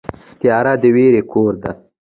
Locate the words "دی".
1.61-1.71